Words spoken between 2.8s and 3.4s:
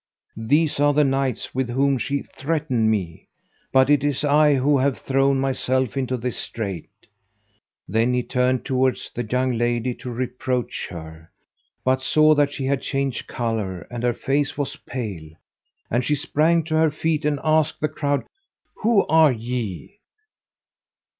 me;